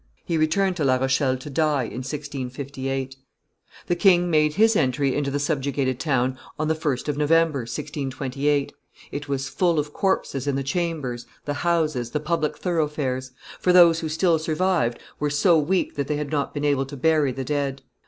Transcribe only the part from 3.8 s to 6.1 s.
The king made his entry into the subjugated